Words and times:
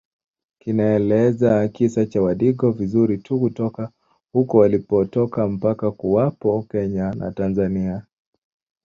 kinaeleza 0.59 1.67
kisa 1.67 2.05
cha 2.05 2.21
wadigo 2.21 2.71
vizuri 2.71 3.17
tu 3.17 3.39
kutoka 3.39 3.91
huko 4.33 4.57
walipotoka 4.57 5.47
mpaka 5.47 5.91
kuwapo 5.91 6.63
Kenya 6.69 7.13
na 7.13 7.31
Tanzania 7.31 8.05